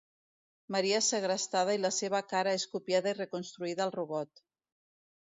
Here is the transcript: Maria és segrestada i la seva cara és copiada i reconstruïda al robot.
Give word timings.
Maria 0.75 1.01
és 1.01 1.09
segrestada 1.13 1.75
i 1.77 1.81
la 1.81 1.91
seva 1.97 2.21
cara 2.31 2.55
és 2.61 2.65
copiada 2.71 3.13
i 3.13 3.17
reconstruïda 3.19 3.85
al 3.87 3.95
robot. 3.97 4.43